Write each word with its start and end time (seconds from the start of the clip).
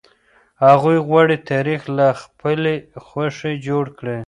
هغوی 0.67 0.97
غواړي 1.07 1.37
تاريخ 1.51 1.81
له 1.97 2.07
خپلي 2.21 2.75
خوښې 3.05 3.53
جوړ 3.67 3.85
کړي. 3.99 4.17